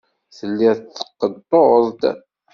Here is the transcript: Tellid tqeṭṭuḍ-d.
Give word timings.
Tellid 0.37 0.79
tqeṭṭuḍ-d. 0.97 2.03